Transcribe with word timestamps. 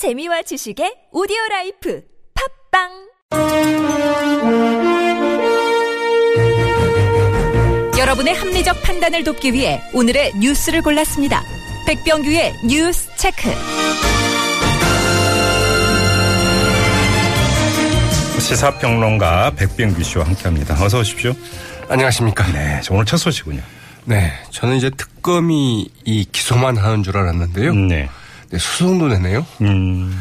재미와 0.00 0.40
지식의 0.40 1.12
오디오 1.12 1.36
라이프 1.50 2.02
팟빵 2.72 2.88
여러분의 7.98 8.32
합리적 8.34 8.80
판단을 8.80 9.24
돕기 9.24 9.52
위해 9.52 9.82
오늘의 9.92 10.36
뉴스를 10.38 10.80
골랐습니다. 10.80 11.42
백병규의 11.86 12.60
뉴스 12.66 13.14
체크. 13.18 13.50
시사평론가 18.40 19.50
백병규 19.50 20.02
씨와 20.02 20.24
함께합니다. 20.24 20.82
어서 20.82 21.00
오십시오. 21.00 21.34
안녕하십니까. 21.90 22.50
네, 22.52 22.80
오늘 22.90 23.04
첫 23.04 23.18
소식군요. 23.18 23.60
네, 24.06 24.32
저는 24.48 24.78
이제 24.78 24.88
특검이 24.88 25.90
이 26.06 26.24
기소만 26.32 26.78
하는 26.78 27.02
줄 27.02 27.18
알았는데요. 27.18 27.74
네. 27.74 28.08
네, 28.50 28.58
소송도 28.58 29.08
내네요. 29.08 29.46
음, 29.60 30.12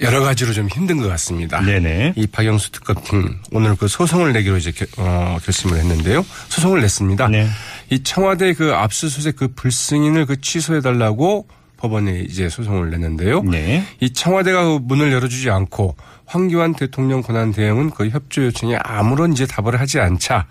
여러 0.00 0.20
가지로 0.20 0.52
좀 0.52 0.68
힘든 0.68 0.98
것 0.98 1.08
같습니다. 1.08 1.60
네네. 1.60 2.14
이 2.16 2.26
박영수 2.26 2.72
특검팀 2.72 3.38
오늘 3.52 3.76
그 3.76 3.88
소송을 3.88 4.32
내기로 4.32 4.58
이제 4.58 4.72
결, 4.72 4.88
어, 4.98 5.38
결심을 5.42 5.78
했는데요. 5.78 6.24
소송을 6.48 6.80
냈습니다. 6.82 7.28
네. 7.28 7.48
이 7.90 8.02
청와대 8.02 8.52
그 8.52 8.74
압수수색 8.74 9.36
그 9.36 9.48
불승인을 9.48 10.26
그 10.26 10.40
취소해 10.40 10.80
달라고 10.80 11.46
법원에 11.78 12.26
이제 12.28 12.48
소송을 12.48 12.90
냈는데요. 12.90 13.42
네. 13.44 13.84
이 14.00 14.12
청와대가 14.12 14.64
그 14.64 14.78
문을 14.82 15.12
열어주지 15.12 15.50
않고 15.50 15.96
황교안 16.26 16.74
대통령 16.74 17.22
권한 17.22 17.52
대행은 17.52 17.90
그 17.90 18.08
협조 18.08 18.44
요청에 18.46 18.76
아무런 18.82 19.32
이제 19.32 19.46
답을 19.46 19.78
하지 19.78 20.00
않자 20.00 20.46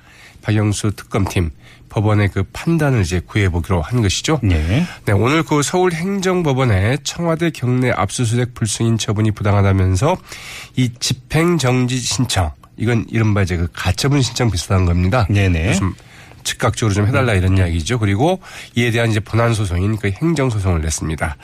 박영수 0.46 0.92
특검팀 0.92 1.50
법원의 1.90 2.30
그 2.30 2.44
판단을 2.54 3.02
이제 3.02 3.20
구해보기로 3.20 3.82
한 3.82 4.02
것이죠. 4.04 4.40
네. 4.44 4.86
네, 5.06 5.12
오늘 5.12 5.42
그 5.42 5.64
서울 5.64 5.94
행정법원에 5.94 6.98
청와대 7.04 7.50
경내 7.50 7.92
압수수색 7.92 8.54
불승인 8.54 9.00
처분이 9.00 9.32
부당하다면서 9.32 10.18
이 10.76 10.92
집행정지 11.00 11.98
신청 11.98 12.52
이건 12.78 13.06
이른바 13.10 13.42
이제 13.42 13.58
그 13.58 13.68
가처분 13.74 14.22
신청 14.22 14.52
비슷한 14.52 14.86
겁니다. 14.86 15.26
네네. 15.30 15.74
좀 15.74 15.96
즉각적으로 16.44 16.94
좀 16.94 17.08
해달라 17.08 17.34
이런 17.34 17.58
이야기죠. 17.58 17.98
그리고 17.98 18.40
이에 18.76 18.92
대한 18.92 19.10
이제 19.10 19.20
본안 19.20 19.56
소송인 19.56 19.98
그 19.98 20.12
행정 20.12 20.52
소송을 20.52 20.82
냈습니다. 20.82 21.38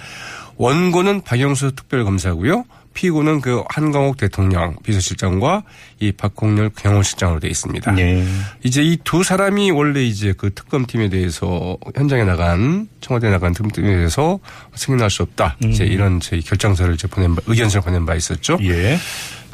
원고는 0.57 1.21
박영수 1.21 1.71
특별검사고요. 1.75 2.65
피고는 2.93 3.41
그 3.41 3.63
한광옥 3.69 4.17
대통령 4.17 4.75
비서실장과 4.83 5.63
이 5.99 6.11
박홍렬 6.11 6.71
경호실장으로 6.75 7.39
되어 7.39 7.49
있습니다. 7.49 7.91
네. 7.91 8.25
이제 8.63 8.81
이 8.81 8.97
두 9.11 9.23
사람이 9.23 9.71
원래 9.71 10.03
이제 10.03 10.33
그 10.37 10.53
특검팀에 10.53 11.09
대해서 11.09 11.77
현장에 11.95 12.23
나간 12.23 12.87
청와대 13.01 13.27
에 13.27 13.29
나간 13.29 13.53
특검팀에 13.53 13.87
대해서 13.87 14.39
승인할 14.73 15.09
수 15.09 15.23
없다. 15.23 15.57
이제 15.65 15.83
이런 15.83 16.21
저희 16.21 16.41
결정서를 16.41 16.93
이제 16.93 17.07
보낸 17.09 17.35
바, 17.35 17.41
의견서를 17.45 17.83
보낸 17.83 18.05
바 18.05 18.15
있었죠. 18.15 18.57
예. 18.61 18.97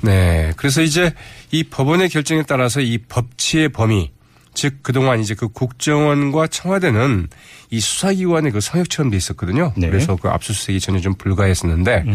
네. 0.03 0.53
그래서 0.57 0.83
이제 0.83 1.11
이 1.51 1.63
법원의 1.63 2.09
결정에 2.09 2.43
따라서 2.43 2.81
이 2.81 2.99
법치의 2.99 3.69
범위 3.69 4.11
즉 4.57 4.77
그동안 4.81 5.19
이제 5.19 5.35
그 5.35 5.47
국정원과 5.49 6.47
청와대는 6.47 7.27
이 7.69 7.79
수사기관의 7.79 8.51
그 8.51 8.59
성역처럼 8.59 9.11
돼 9.11 9.17
있었거든요. 9.17 9.71
네. 9.77 9.87
그래서 9.87 10.15
그 10.15 10.29
압수수색이 10.29 10.79
전혀 10.79 10.99
좀 10.99 11.13
불가했었는데 11.13 12.05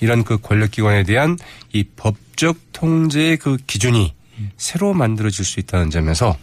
이런 0.00 0.24
그 0.24 0.36
권력기관에 0.38 1.04
대한 1.04 1.38
이 1.72 1.84
법적 1.84 2.56
통제의 2.72 3.36
그 3.36 3.56
기준이 3.68 4.14
새로 4.56 4.92
만들어질 4.94 5.44
수 5.44 5.60
있다는 5.60 5.90
점에서 5.90 6.36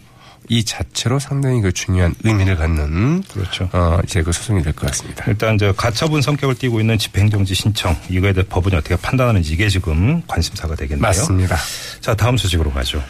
이 0.47 0.63
자체로 0.63 1.19
상당히 1.19 1.59
그 1.59 1.73
중요한 1.73 2.15
의미를 2.23 2.55
갖는 2.55 3.23
그렇죠. 3.23 3.69
어 3.73 3.99
이제 4.05 4.23
그 4.23 4.31
소송이 4.31 4.63
될 4.63 4.71
것 4.71 4.87
같습니다. 4.87 5.25
일단 5.27 5.57
저 5.57 5.73
가처분 5.73 6.21
성격을 6.21 6.55
띠고 6.55 6.79
있는 6.79 6.97
집행정지 6.97 7.53
신청 7.53 7.97
이거에 8.09 8.31
대해 8.31 8.45
법원이 8.47 8.77
어떻게 8.77 8.95
판단하는지 8.95 9.51
이게 9.51 9.67
지금 9.67 10.23
관심사가 10.25 10.75
되겠네요. 10.75 11.01
맞습니다. 11.01 11.57
자 11.99 12.15
다음 12.15 12.37
소식으로 12.37 12.71
가죠. 12.71 13.03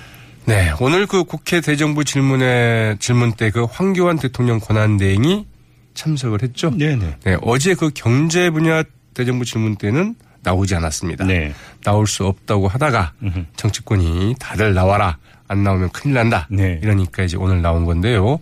네, 0.46 0.72
오늘 0.80 1.06
그 1.06 1.24
국회 1.24 1.62
대정부 1.62 2.04
질문에 2.04 2.96
질문 3.00 3.34
때 3.34 3.50
그 3.52 3.66
황교안 3.66 4.18
대통령 4.18 4.60
권한대행이 4.60 5.46
참석을 5.94 6.42
했죠. 6.44 6.72
네네. 6.72 7.18
네, 7.24 7.38
어제 7.42 7.74
그 7.76 7.92
경제 7.94 8.50
분야 8.50 8.84
대정부 9.14 9.46
질문 9.46 9.76
때는 9.76 10.16
나오지 10.42 10.76
않았습니다. 10.76 11.26
네. 11.26 11.54
나올 11.84 12.08
수 12.08 12.26
없다고 12.26 12.68
하다가 12.68 13.14
음흠. 13.22 13.46
정치권이 13.58 14.36
다들 14.40 14.74
나와라. 14.74 15.18
안 15.48 15.64
나오면 15.64 15.90
큰일 15.90 16.14
난다. 16.14 16.48
네. 16.50 16.80
이러니까 16.82 17.24
이제 17.24 17.36
오늘 17.38 17.62
나온 17.62 17.86
건데요. 17.86 18.40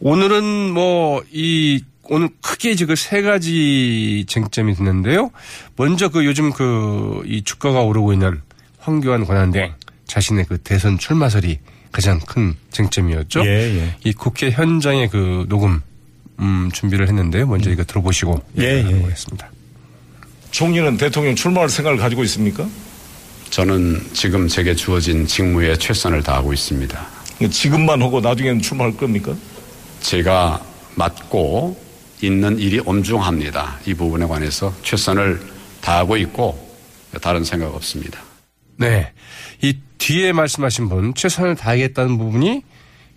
오늘은 0.00 0.72
뭐 0.72 1.22
이 1.32 1.82
오늘 2.08 2.28
크게 2.40 2.70
이제 2.70 2.86
그세 2.86 3.20
가지 3.22 4.24
쟁점이 4.28 4.72
있는데요. 4.78 5.30
먼저 5.76 6.08
그 6.08 6.24
요즘 6.24 6.52
그 6.52 7.22
이 7.26 7.42
주가가 7.42 7.80
오르고 7.80 8.12
있는 8.12 8.40
황교안 8.78 9.24
권한대행 9.24 9.74
자신의 10.06 10.46
그 10.48 10.58
대선 10.58 10.98
출마설이 10.98 11.58
가장 11.92 12.20
큰 12.20 12.54
쟁점이었죠. 12.70 13.44
예, 13.46 13.78
예. 13.78 13.96
이 14.04 14.12
국회 14.12 14.50
현장의 14.50 15.08
그 15.08 15.46
녹음 15.48 15.80
음, 16.38 16.70
준비를 16.72 17.08
했는데요. 17.08 17.46
먼저 17.46 17.70
이거 17.70 17.84
들어보시고 17.84 18.42
예, 18.58 18.62
예. 18.62 18.84
해보겠습니다. 18.84 19.50
총리는 20.50 20.96
대통령 20.96 21.34
출마할 21.34 21.68
생각을 21.68 21.98
가지고 21.98 22.22
있습니까? 22.24 22.66
저는 23.50 24.00
지금 24.12 24.48
제게 24.48 24.74
주어진 24.74 25.26
직무에 25.26 25.76
최선을 25.76 26.22
다하고 26.22 26.52
있습니다. 26.52 27.06
지금만 27.50 28.02
하고 28.02 28.20
나중에는 28.20 28.60
출마할 28.60 28.96
겁니까? 28.96 29.34
제가 30.00 30.62
맡고 30.94 31.78
있는 32.22 32.58
일이 32.58 32.80
엄중합니다. 32.84 33.80
이 33.86 33.94
부분에 33.94 34.26
관해서 34.26 34.74
최선을 34.82 35.40
다하고 35.80 36.16
있고 36.18 36.58
다른 37.20 37.44
생각 37.44 37.74
없습니다. 37.74 38.20
네. 38.76 39.12
이 39.62 39.76
뒤에 39.98 40.32
말씀하신 40.32 40.88
분, 40.88 41.14
최선을 41.14 41.56
다하겠다는 41.56 42.18
부분이 42.18 42.62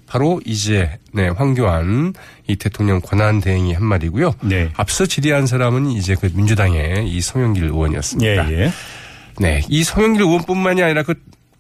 바로 0.08 0.42
이제, 0.46 0.98
네, 1.12 1.28
황교안 1.30 2.14
이 2.48 2.56
대통령 2.56 3.00
권한 3.00 3.42
대행이 3.42 3.74
한 3.74 3.84
말이고요. 3.84 4.36
네. 4.42 4.72
앞서 4.76 5.06
질의한 5.06 5.46
사람은 5.46 5.92
이제 5.92 6.16
그 6.20 6.32
민주당의 6.34 7.08
이 7.08 7.22
송영길 7.22 7.66
의원이었습니다. 7.66 8.52
예, 8.52 8.58
예. 8.58 8.72
네. 9.40 9.62
이 9.70 9.84
송영길 9.84 10.22
의원뿐만이 10.22 10.82
아니라 10.82 11.04
그 11.04 11.14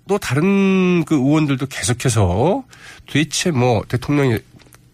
또 0.09 0.17
다른 0.17 1.05
그 1.05 1.13
의원들도 1.13 1.67
계속해서 1.67 2.63
도대체 3.05 3.51
뭐 3.51 3.83
대통령의 3.87 4.41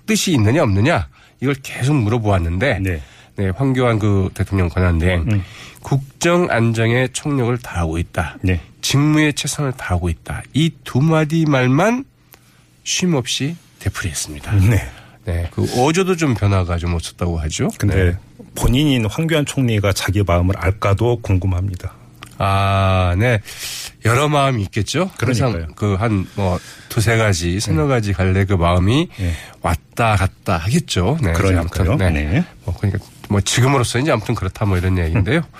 뜻이 0.05 0.33
있느냐 0.33 0.61
없느냐 0.61 1.07
이걸 1.41 1.55
계속 1.63 1.95
물어보았는데 1.95 2.79
네. 2.79 3.01
네, 3.37 3.49
황교안 3.49 3.99
그 3.99 4.29
대통령 4.33 4.69
권한대행 4.69 5.25
음. 5.31 5.43
국정 5.81 6.47
안정에 6.49 7.09
총력을 7.13 7.57
다하고 7.59 7.97
있다. 7.97 8.37
네. 8.41 8.61
직무에 8.81 9.31
최선을 9.33 9.73
다하고 9.73 10.09
있다. 10.09 10.41
이 10.53 10.71
두 10.83 11.01
마디 11.01 11.45
말만 11.45 12.05
쉼 12.83 13.13
없이 13.15 13.55
되풀이했습니다. 13.79 14.51
네. 14.69 14.87
네, 15.25 15.49
그 15.51 15.65
어제도 15.83 16.15
좀 16.15 16.35
변화가 16.35 16.77
좀 16.77 16.93
없었다고 16.93 17.39
하죠. 17.39 17.69
근데 17.79 18.11
네. 18.11 18.17
본인인 18.55 19.05
황교안 19.05 19.45
총리가 19.45 19.91
자기 19.93 20.21
마음을 20.23 20.55
알까도 20.57 21.17
궁금합니다. 21.21 21.93
아, 22.37 23.15
네. 23.17 23.39
여러 24.05 24.27
마음이 24.27 24.61
있겠죠. 24.63 25.09
그러니까요. 25.17 25.67
그한 25.75 26.27
뭐 26.35 26.59
두세 26.89 27.17
가지, 27.17 27.59
서너 27.59 27.87
가지 27.87 28.13
갈래 28.13 28.45
그 28.45 28.53
마음이 28.53 29.07
네. 29.17 29.31
왔다 29.61 30.15
갔다 30.15 30.57
하겠죠. 30.57 31.17
네. 31.21 31.31
그러니까요. 31.33 31.95
네. 31.95 32.09
네. 32.11 32.43
뭐 32.65 32.75
그러니까 32.77 33.03
뭐 33.29 33.41
지금으로서 33.41 33.99
이제 33.99 34.11
아무튼 34.11 34.35
그렇다 34.35 34.65
뭐 34.65 34.77
이런 34.77 34.97
얘기인데요. 34.97 35.41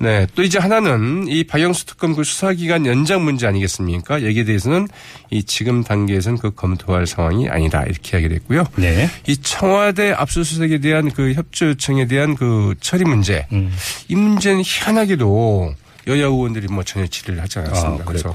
네. 0.00 0.26
또 0.34 0.42
이제 0.42 0.58
하나는 0.58 1.26
이 1.26 1.44
박영수 1.44 1.86
특검 1.86 2.14
그 2.14 2.22
수사기간 2.22 2.86
연장 2.86 3.24
문제 3.24 3.46
아니겠습니까? 3.46 4.22
여기에 4.24 4.44
대해서는 4.44 4.86
이 5.30 5.42
지금 5.42 5.82
단계에서는 5.82 6.38
그 6.38 6.52
검토할 6.52 7.06
상황이 7.06 7.48
아니다. 7.48 7.82
이렇게 7.82 8.16
이야기를 8.16 8.36
했고요. 8.36 8.64
네. 8.76 9.10
이 9.26 9.36
청와대 9.36 10.12
압수수색에 10.12 10.78
대한 10.78 11.10
그 11.10 11.32
협조 11.32 11.70
요청에 11.70 12.06
대한 12.06 12.36
그 12.36 12.74
처리 12.80 13.04
문제. 13.04 13.46
음. 13.50 13.74
이 14.06 14.14
문제는 14.14 14.62
희한하게도 14.64 15.74
여야 16.06 16.24
의원들이 16.24 16.68
뭐 16.68 16.84
전혀 16.84 17.06
질의를 17.06 17.42
하지 17.42 17.58
않았습니다. 17.58 18.02
아, 18.02 18.06
그래서. 18.06 18.32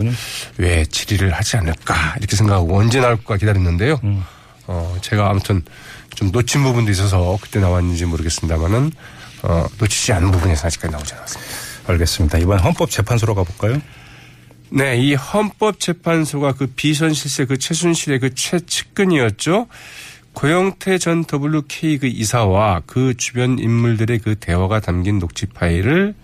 왜 0.57 0.85
질의를 0.85 1.31
하지 1.31 1.57
않을까 1.57 2.15
이렇게 2.19 2.35
생각하고 2.35 2.77
언제 2.77 2.99
나올까 2.99 3.37
기다렸는데요. 3.37 3.99
음. 4.03 4.23
어, 4.67 4.95
제가 5.01 5.29
아무튼 5.29 5.63
좀 6.15 6.31
놓친 6.31 6.63
부분도 6.63 6.91
있어서 6.91 7.37
그때 7.41 7.59
나왔는지 7.59 8.05
모르겠습니다만은 8.05 8.91
어, 9.43 9.65
놓치지 9.79 10.13
않은 10.13 10.31
부분에서 10.31 10.67
아직까지 10.67 10.91
나오지 10.91 11.13
않았습니다. 11.15 11.53
알겠습니다. 11.87 12.37
이번 12.37 12.59
헌법재판소로 12.59 13.35
가볼까요? 13.35 13.81
네, 14.69 14.97
이 14.97 15.13
헌법재판소가 15.13 16.53
그 16.53 16.67
비선실세 16.67 17.45
그 17.45 17.57
최순실의 17.57 18.19
그 18.19 18.33
최측근이었죠. 18.33 19.67
고영태 20.33 20.97
전 20.97 21.23
WK 21.31 21.99
그 21.99 22.07
이사와 22.07 22.81
그 22.87 23.13
주변 23.15 23.59
인물들의 23.59 24.19
그 24.19 24.35
대화가 24.35 24.79
담긴 24.79 25.19
녹취 25.19 25.45
파일을 25.45 26.15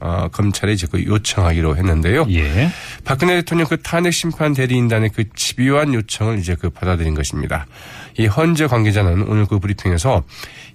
어, 0.00 0.28
검찰에 0.30 0.72
이제 0.72 0.86
그 0.90 1.04
요청하기로 1.04 1.76
했는데요. 1.76 2.26
예. 2.30 2.70
박근혜 3.04 3.36
대통령 3.36 3.66
그 3.66 3.78
탄핵 3.78 4.12
심판 4.12 4.52
대리인단의 4.52 5.10
그 5.10 5.24
집요한 5.34 5.94
요청을 5.94 6.38
이제 6.38 6.54
그 6.54 6.70
받아들인 6.70 7.14
것입니다. 7.14 7.66
이 8.18 8.26
헌재 8.26 8.66
관계자는 8.66 9.22
오늘 9.22 9.46
그 9.46 9.58
브리핑에서 9.58 10.24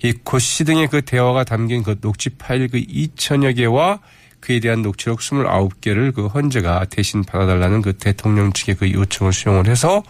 이 0.03 0.13
고씨 0.23 0.63
등의 0.63 0.87
그 0.87 1.01
대화가 1.01 1.43
담긴 1.43 1.83
그 1.83 1.99
녹취 1.99 2.29
파일 2.29 2.67
그 2.67 2.79
2천여 2.79 3.55
개와 3.55 3.99
그에 4.41 4.59
대한 4.59 4.81
녹취록 4.81 5.19
29개를 5.19 6.13
그 6.13 6.27
헌재가 6.27 6.85
대신 6.89 7.23
받아달라는 7.23 7.81
그 7.81 7.93
대통령 7.93 8.51
측의 8.51 8.75
그 8.75 8.91
요청을 8.91 9.31
수용을 9.31 9.67
해서 9.67 10.03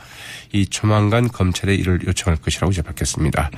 이 0.53 0.65
조만간 0.65 1.27
검찰에 1.27 1.75
이를 1.75 1.99
요청할 2.07 2.37
것이라고 2.41 2.71
이제 2.71 2.81
밝혔습니다. 2.81 3.51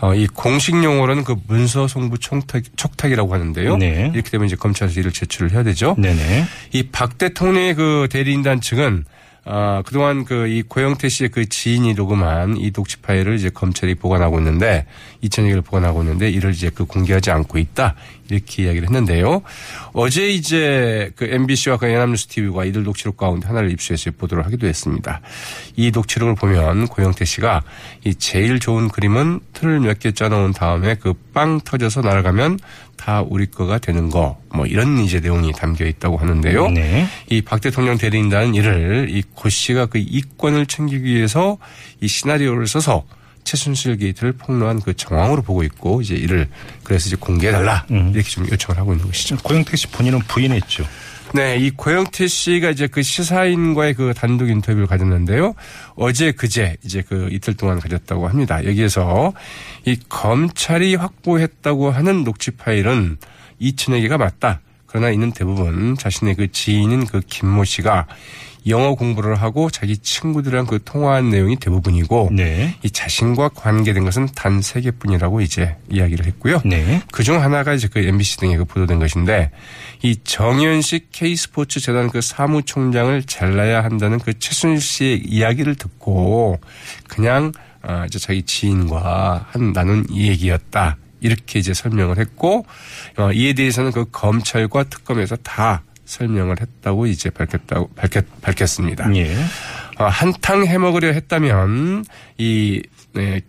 어, 0.00 0.14
이 0.14 0.26
공식 0.26 0.74
용어로는 0.82 1.24
그 1.24 1.36
문서 1.46 1.86
송부 1.86 2.18
촉탁, 2.18 2.62
촉탁이라고 2.76 3.32
하는데요. 3.32 3.76
네. 3.76 4.10
이렇게 4.14 4.30
되면 4.30 4.46
이제 4.46 4.56
검찰에서 4.56 4.98
이를 5.00 5.12
제출을 5.12 5.52
해야 5.52 5.62
되죠. 5.62 5.94
네네. 5.98 6.44
이 6.72 6.82
박 6.90 7.16
대통령의 7.18 7.74
그 7.74 8.08
대리인단 8.10 8.60
측은 8.60 9.04
아, 9.48 9.80
그동안 9.86 10.24
그 10.24 10.48
이 10.48 10.62
고영태 10.62 11.08
씨의 11.08 11.30
그 11.30 11.48
지인이 11.48 11.94
녹음한 11.94 12.56
이 12.56 12.72
녹취 12.72 12.96
파일을 12.98 13.36
이제 13.36 13.48
검찰이 13.48 13.94
보관하고 13.94 14.38
있는데 14.38 14.86
2천여 15.22 15.48
개를 15.48 15.62
보관하고 15.62 16.02
있는데 16.02 16.28
이를 16.30 16.50
이제 16.50 16.68
그 16.74 16.84
공개하지 16.84 17.30
않고 17.30 17.58
있다. 17.58 17.94
이렇게 18.28 18.64
이야기를 18.64 18.88
했는데요. 18.88 19.42
어제 19.92 20.28
이제 20.28 21.12
그 21.14 21.26
MBC와 21.26 21.76
그 21.76 21.92
연합뉴스 21.92 22.26
TV가 22.26 22.64
이들 22.64 22.82
녹취록 22.82 23.16
가운데 23.16 23.46
하나를 23.46 23.70
입수해서 23.70 24.10
보도를 24.10 24.44
하기도 24.46 24.66
했습니다. 24.66 25.20
이 25.76 25.92
녹취록을 25.92 26.34
보면 26.34 26.88
고영태 26.88 27.24
씨가 27.24 27.62
이 28.04 28.14
제일 28.16 28.58
좋은 28.58 28.88
그림은 28.88 29.40
틀을 29.52 29.78
몇 29.80 29.98
개 30.00 30.10
짜놓은 30.12 30.52
다음에 30.52 30.96
그 30.96 31.14
빵 31.36 31.60
터져서 31.60 32.00
날아가면 32.00 32.58
다 32.96 33.22
우리 33.28 33.46
거가 33.46 33.78
되는 33.78 34.10
거 34.10 34.38
뭐 34.56 34.66
이런 34.66 34.98
이제 34.98 35.20
내용이 35.20 35.52
담겨 35.52 35.84
있다고 35.84 36.16
하는데요. 36.16 36.70
네. 36.70 37.06
이박 37.28 37.60
대통령 37.60 37.98
대리인단은 37.98 38.54
이를 38.54 39.08
이고 39.10 39.48
씨가 39.50 39.86
그 39.86 39.98
이권을 39.98 40.66
챙기기 40.66 41.04
위해서 41.04 41.58
이 42.00 42.08
시나리오를 42.08 42.66
써서 42.66 43.04
최순실 43.44 43.98
게이트를 43.98 44.32
폭로한 44.32 44.80
그 44.80 44.94
정황으로 44.96 45.42
보고 45.42 45.62
있고 45.62 46.00
이제 46.00 46.14
이를 46.14 46.48
그래서 46.82 47.06
이제 47.08 47.16
공개해달라 47.16 47.84
이렇게 47.90 48.22
좀 48.22 48.48
요청을 48.50 48.80
하고 48.80 48.92
있는 48.92 49.06
것이죠. 49.06 49.36
고영택 49.36 49.78
씨 49.78 49.86
본인은 49.88 50.20
부인했죠. 50.20 50.84
네, 51.34 51.56
이 51.58 51.70
고영태 51.70 52.28
씨가 52.28 52.70
이제 52.70 52.86
그 52.86 53.02
시사인과의 53.02 53.94
그 53.94 54.14
단독 54.14 54.48
인터뷰를 54.48 54.86
가졌는데요. 54.86 55.54
어제 55.96 56.32
그제 56.32 56.76
이제 56.84 57.02
그 57.06 57.28
이틀 57.30 57.54
동안 57.54 57.78
가졌다고 57.80 58.28
합니다. 58.28 58.64
여기에서 58.64 59.32
이 59.84 59.98
검찰이 60.08 60.94
확보했다고 60.94 61.90
하는 61.90 62.24
녹취 62.24 62.52
파일은 62.52 63.18
2천여 63.60 64.00
개가 64.02 64.18
맞다. 64.18 64.60
그러나 64.96 65.10
이는 65.10 65.30
대부분 65.30 65.94
자신의 65.94 66.36
그 66.36 66.50
지인인 66.50 67.04
그 67.04 67.20
김모 67.20 67.64
씨가 67.64 68.06
영어 68.66 68.94
공부를 68.94 69.34
하고 69.34 69.68
자기 69.68 69.98
친구들이랑 69.98 70.64
그 70.64 70.78
통화한 70.82 71.28
내용이 71.28 71.56
대부분이고 71.56 72.30
네. 72.32 72.74
이 72.82 72.90
자신과 72.90 73.50
관계된 73.50 74.04
것은 74.04 74.28
단 74.34 74.62
세 74.62 74.80
개뿐이라고 74.80 75.42
이제 75.42 75.76
이야기를 75.90 76.24
했고요. 76.24 76.62
네. 76.64 77.02
그중 77.12 77.42
하나가 77.42 77.74
이제 77.74 77.88
그 77.88 77.98
MBC 77.98 78.38
등에 78.38 78.56
그 78.56 78.64
보도된 78.64 78.98
것인데 78.98 79.50
이 80.00 80.16
정현식 80.24 81.10
K스포츠 81.12 81.78
재단 81.80 82.08
그 82.08 82.22
사무총장을 82.22 83.22
잘라야 83.24 83.84
한다는 83.84 84.18
그 84.18 84.38
최순실 84.38 84.80
씨의 84.80 85.22
이야기를 85.26 85.74
듣고 85.74 86.58
그냥 87.06 87.52
아 87.82 88.06
이제 88.06 88.18
자기 88.18 88.42
지인과 88.42 89.48
한 89.50 89.74
나눈 89.74 90.06
얘기였다. 90.10 90.96
이렇게 91.20 91.58
이제 91.58 91.74
설명을 91.74 92.18
했고 92.18 92.66
어, 93.16 93.32
이에 93.32 93.52
대해서는 93.52 93.92
그 93.92 94.06
검찰과 94.10 94.84
특검에서 94.84 95.36
다 95.36 95.82
설명을 96.04 96.60
했다고 96.60 97.06
이제 97.06 97.30
밝혔다고 97.30 97.90
밝혔, 97.96 98.24
밝혔습니다. 98.40 99.14
예. 99.16 99.34
어, 99.98 100.04
한탕 100.04 100.66
해먹으려 100.66 101.08
했다면 101.08 102.04
이, 102.38 102.82
네, 103.12 103.40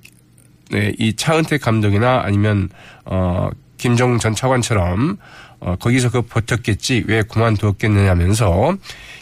네, 0.71 0.93
이 0.97 1.15
차은택 1.15 1.61
감독이나 1.61 2.21
아니면 2.23 2.69
어, 3.05 3.49
김정 3.77 4.17
전 4.17 4.33
차관처럼 4.33 5.17
어, 5.59 5.75
거기서 5.75 6.11
그 6.11 6.21
버텼겠지 6.21 7.05
왜 7.07 7.23
그만두었겠느냐면서 7.23 8.77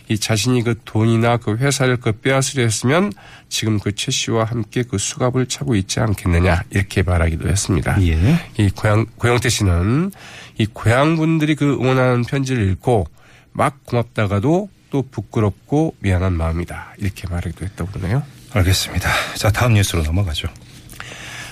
이 0.08 0.18
자신이 0.20 0.62
그 0.64 0.76
돈이나 0.86 1.38
그 1.38 1.56
회사를 1.56 1.98
그 1.98 2.12
빼앗으려 2.12 2.64
했으면 2.64 3.12
지금 3.50 3.80
그 3.80 3.92
최 3.92 4.12
씨와 4.12 4.44
함께 4.44 4.84
그 4.84 4.98
수갑을 4.98 5.48
차고 5.48 5.76
있지 5.76 6.00
않겠느냐 6.00 6.64
이렇게 6.70 7.02
말하기도 7.02 7.48
했습니다. 7.50 8.00
예. 8.04 8.40
이 8.58 8.70
고양 8.70 9.06
고영태 9.18 9.50
씨는 9.50 10.12
이 10.58 10.66
고향 10.68 11.16
분들이 11.16 11.56
그 11.56 11.74
응원하는 11.74 12.24
편지를 12.24 12.70
읽고 12.72 13.08
막 13.54 13.84
고맙다가도 13.86 14.70
또 14.92 15.02
부끄럽고 15.10 15.96
미안한 16.00 16.34
마음이다 16.34 16.96
이렇게 17.00 17.28
말하기도 17.28 17.66
했다고 17.66 17.92
그러네요. 17.92 18.22
알겠습니다. 18.52 19.10
자, 19.36 19.50
다음 19.52 19.74
뉴스로 19.74 20.04
넘어가죠. 20.04 20.48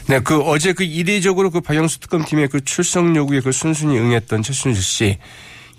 네, 0.07 0.19
그 0.19 0.39
어제 0.41 0.73
그 0.73 0.83
이례적으로 0.83 1.49
그 1.49 1.61
박영수 1.61 1.99
특검팀의 2.01 2.49
그 2.49 2.63
출석 2.63 3.15
요구에 3.15 3.39
그 3.39 3.51
순순히 3.51 3.97
응했던 3.97 4.43
최순실 4.43 4.83
씨, 4.83 5.17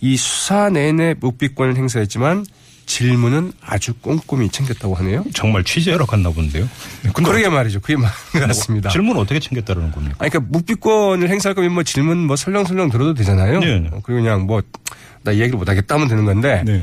이 0.01 0.17
수사 0.17 0.71
내내 0.71 1.15
묵비권을 1.21 1.77
행사했지만 1.77 2.45
질문은 2.87 3.53
아주 3.63 3.95
꼼꼼히 3.95 4.49
챙겼다고 4.49 4.95
하네요. 4.97 5.25
정말 5.33 5.65
취재하러 5.65 6.05
갔나 6.07 6.31
본데요. 6.31 6.69
근데 7.03 7.31
그러게 7.31 7.49
말이죠. 7.49 7.81
그게 7.81 7.97
같습니다. 8.33 8.91
질문 8.91 9.17
어떻게 9.17 9.41
챙겼다는 9.41 9.91
겁니까? 9.91 10.17
아니, 10.19 10.31
그러니까 10.31 10.53
묵비권을 10.53 11.29
행사할 11.29 11.55
거면 11.55 11.73
뭐 11.73 11.83
질문 11.83 12.19
뭐 12.27 12.37
설렁설렁 12.37 12.91
들어도 12.91 13.15
되잖아요. 13.15 13.61
네, 13.61 13.81
네. 13.81 13.89
어, 13.91 14.01
그리고 14.03 14.23
그냥 14.23 14.47
뭐나 14.47 15.33
이야기를 15.33 15.59
못 15.59 15.69
하겠다 15.69 15.95
하면 15.95 16.09
되는 16.09 16.25
건데 16.25 16.63
네. 16.67 16.83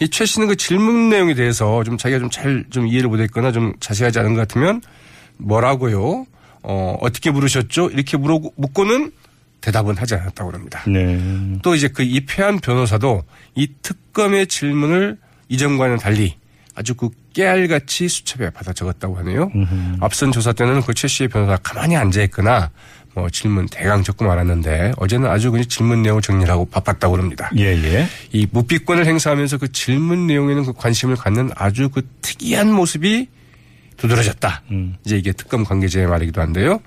이최 0.00 0.26
씨는 0.26 0.48
그 0.48 0.56
질문 0.56 1.08
내용에 1.08 1.34
대해서 1.34 1.82
좀 1.82 1.96
자기가 1.96 2.20
좀 2.20 2.30
잘좀 2.30 2.86
이해를 2.86 3.08
못했거나 3.08 3.50
좀 3.52 3.72
자세하지 3.80 4.18
않은 4.20 4.34
것 4.34 4.40
같으면 4.40 4.82
뭐라고요? 5.38 6.26
어, 6.62 6.96
어떻게 7.00 7.30
물으셨죠? 7.30 7.90
이렇게 7.90 8.16
물어 8.16 8.40
묻고는 8.56 9.12
대답은 9.60 9.96
하지 9.96 10.14
않았다고 10.14 10.52
합니다. 10.52 10.82
네. 10.86 11.18
또 11.62 11.74
이제 11.74 11.88
그 11.88 12.02
입회한 12.02 12.60
변호사도 12.60 13.24
이 13.56 13.68
특검의 13.82 14.46
질문을 14.46 15.16
이전과는 15.48 15.96
달리 15.98 16.36
아주 16.74 16.94
그 16.94 17.10
깨알같이 17.32 18.08
수첩에 18.08 18.50
받아 18.50 18.72
적었다고 18.72 19.16
하네요. 19.18 19.50
앞선 20.00 20.30
조사 20.30 20.52
때는 20.52 20.80
그 20.82 20.94
최 20.94 21.08
씨의 21.08 21.28
변호사가 21.28 21.58
가만히 21.62 21.96
앉아 21.96 22.22
있거나 22.24 22.70
뭐 23.14 23.28
질문 23.30 23.66
대강 23.66 24.04
적고 24.04 24.24
말았는데 24.26 24.92
어제는 24.96 25.28
아주 25.28 25.50
그냥 25.50 25.66
질문 25.66 26.02
내용 26.02 26.20
정리를 26.20 26.48
하고 26.52 26.64
바빴다고 26.66 27.16
합니다. 27.16 27.50
예, 27.56 27.64
예. 27.64 28.06
이 28.32 28.46
묵비권을 28.52 29.06
행사하면서 29.06 29.58
그 29.58 29.72
질문 29.72 30.28
내용에는 30.28 30.64
그 30.66 30.72
관심을 30.72 31.16
갖는 31.16 31.50
아주 31.56 31.88
그 31.88 32.02
특이한 32.22 32.70
모습이 32.72 33.28
두드러졌다. 33.98 34.62
음. 34.70 34.96
이제 35.04 35.18
이게 35.18 35.32
특검 35.32 35.64
관계자의 35.64 36.06
말이기도 36.06 36.40
한데요. 36.40 36.80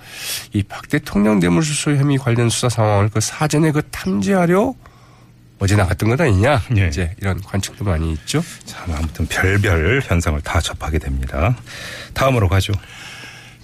이 0.54 0.64
박 0.64 0.88
대통령 0.90 1.40
뇌물수수 1.40 1.92
혐의 1.98 2.18
관련 2.18 2.50
수사 2.50 2.70
상황을 2.70 3.10
그 3.10 3.20
사전에 3.22 3.72
그 3.72 3.82
탐지하려 3.92 4.74
어제 5.60 5.76
나갔던 5.76 6.10
것 6.10 6.20
아니냐. 6.20 6.62
예. 6.78 6.88
이제 6.88 7.14
이런 7.22 7.40
관측도 7.42 7.84
많이 7.86 8.14
있죠. 8.14 8.42
참, 8.66 8.92
아무튼 8.94 9.28
별별 9.28 10.02
현상을 10.04 10.42
다 10.42 10.60
접하게 10.60 10.98
됩니다. 10.98 11.56
다음으로 12.16 12.50
가죠. 12.50 12.74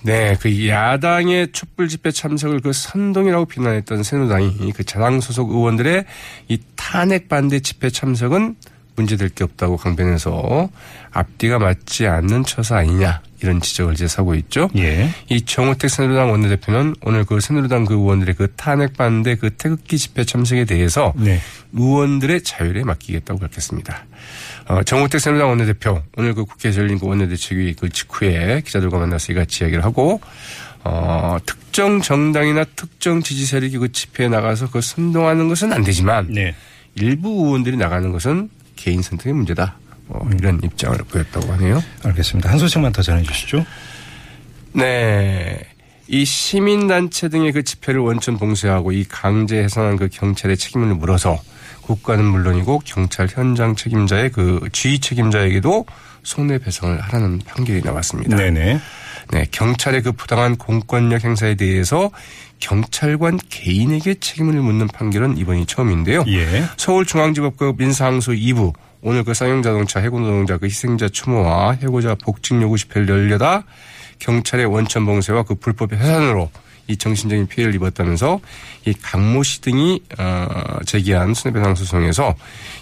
네, 0.04 0.38
그 0.40 0.68
야당의 0.68 1.52
촛불 1.54 1.88
집회 1.88 2.12
참석을 2.12 2.60
그 2.60 2.72
선동이라고 2.72 3.46
비난했던 3.46 4.04
새누당이 4.04 4.72
그 4.74 4.84
자당 4.84 5.20
소속 5.22 5.50
의원들의 5.50 6.06
이 6.50 6.60
탄핵 6.76 7.28
반대 7.30 7.60
집회 7.62 7.90
참석은 7.90 8.56
문제될 8.98 9.30
게 9.30 9.44
없다고 9.44 9.78
강변해서 9.78 10.70
앞뒤가 11.12 11.60
맞지 11.60 12.08
않는 12.08 12.44
처사 12.44 12.78
아니냐 12.78 13.22
이런 13.42 13.62
지적을 13.62 13.96
제사하고 13.96 14.34
있죠. 14.36 14.70
예. 14.78 15.10
이 15.30 15.42
정우택 15.42 15.90
새누리당 15.90 16.32
원내대표는 16.32 16.96
오늘 17.02 17.24
그 17.24 17.40
새누리당 17.40 17.86
그 17.86 17.94
의원들의 17.94 18.36
그 18.36 18.52
탄핵 18.56 18.98
반대 18.98 19.36
그 19.36 19.52
태극기 19.52 19.98
집회 19.98 20.26
참석에 20.26 20.66
대해서 20.66 21.14
네. 21.16 21.40
의원들의 21.74 22.42
자율에 22.42 22.84
맡기겠다고 22.84 23.40
밝혔습니다. 23.40 24.06
어, 24.68 24.82
정우택 24.84 25.22
새누리당 25.22 25.50
원내대표 25.50 26.02
오늘 26.18 26.34
그 26.34 26.46
국회에서 26.46 26.82
열린 26.82 26.98
그 26.98 27.06
원내대책위 27.06 27.76
그 27.76 27.90
직후에 27.90 28.62
기자들과 28.66 28.98
만나서 28.98 29.32
이같이 29.34 29.64
이야기를 29.64 29.86
하고 29.86 30.20
어, 30.84 31.38
특정 31.46 32.02
정당이나 32.02 32.64
특정 32.76 33.22
지지 33.22 33.46
세력이 33.46 33.78
그 33.78 33.92
집회에 33.92 34.30
나가서 34.30 34.72
그 34.72 34.82
선동하는 34.82 35.48
것은 35.48 35.74
안 35.74 35.84
되지만 35.84 36.28
네. 36.32 36.56
일부 36.96 37.30
의원들이 37.30 37.78
나가는 37.78 38.12
것은 38.12 38.50
개인 38.88 39.02
선택의 39.02 39.34
문제다. 39.34 39.76
뭐 40.08 40.26
이런 40.34 40.62
입장을 40.64 40.98
보였다고 41.10 41.52
하네요. 41.54 41.84
알겠습니다. 42.06 42.50
한 42.50 42.58
소식만 42.58 42.94
더 42.94 43.02
전해 43.02 43.22
주시죠. 43.22 43.66
네. 44.72 45.60
이 46.08 46.24
시민단체 46.24 47.28
등의 47.28 47.52
그 47.52 47.64
집회를 47.64 48.00
원천 48.00 48.38
봉쇄하고 48.38 48.94
이 48.94 49.04
강제 49.04 49.58
해산한 49.58 49.98
그 49.98 50.08
경찰의 50.08 50.56
책임을 50.56 50.96
물어서 50.96 51.38
국가는 51.82 52.24
물론이고 52.24 52.84
경찰 52.86 53.28
현장 53.30 53.76
책임자의 53.76 54.32
그 54.32 54.70
지휘 54.72 55.00
책임자에게도 55.00 55.86
손해배상을 56.24 57.02
하라는 57.02 57.40
판결이 57.40 57.82
나왔습니다. 57.82 58.38
네네. 58.38 58.80
네, 59.32 59.46
경찰의 59.52 60.04
그 60.04 60.12
부당한 60.14 60.56
공권력 60.56 61.24
행사에 61.24 61.56
대해서 61.56 62.12
경찰관 62.60 63.40
개인에게 63.50 64.16
책임을 64.16 64.54
묻는 64.56 64.88
판결은 64.88 65.38
이번이 65.38 65.66
처음인데요. 65.66 66.24
예. 66.28 66.64
서울중앙지법 66.78 67.58
그 67.58 67.74
민사항소 67.78 68.32
2부 68.32 68.74
오늘 69.02 69.24
그 69.24 69.34
쌍용자동차 69.34 70.00
해군노동자 70.00 70.58
그 70.58 70.66
희생자 70.66 71.08
추모와 71.10 71.74
해고자 71.74 72.16
복직 72.16 72.60
요구 72.62 72.78
집회를 72.78 73.10
열려다 73.10 73.64
경찰의 74.20 74.66
원천 74.66 75.06
봉쇄와 75.06 75.44
그 75.44 75.56
불법 75.56 75.94
해산으로 75.94 76.50
이 76.88 76.98
정신적인 76.98 77.48
피해를 77.48 77.76
입었다면서 77.76 78.40
이 78.86 78.94
강모 78.94 79.44
씨 79.44 79.62
등이 79.62 80.02
어 80.18 80.48
제기한 80.86 81.34
손해배상 81.34 81.76
소송에서 81.76 82.34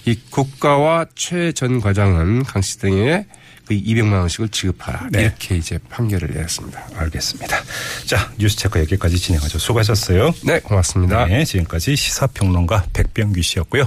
이 0.05 0.15
국가와 0.29 1.07
최 1.15 1.51
전 1.51 1.81
과장은 1.81 2.43
강 2.43 2.61
씨 2.61 2.79
등에게 2.79 3.25
그 3.65 3.73
200만 3.73 4.13
원씩을 4.13 4.49
지급하라 4.49 5.07
네. 5.11 5.23
이렇게 5.23 5.57
이제 5.57 5.79
판결을 5.89 6.29
내렸습니다. 6.33 6.87
알겠습니다. 6.95 7.57
자, 8.05 8.31
뉴스 8.37 8.55
체크 8.55 8.79
여기까지 8.79 9.17
진행하죠. 9.17 9.59
수고하셨어요. 9.59 10.33
네, 10.43 10.59
고맙습니다. 10.59 11.25
네, 11.25 11.43
지금까지 11.43 11.95
시사평론가 11.95 12.85
백병규 12.93 13.41
씨였고요. 13.41 13.83